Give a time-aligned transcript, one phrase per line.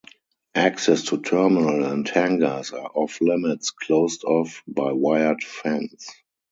[0.55, 6.09] Access to terminal and hangars are off limits closed off by wired fence.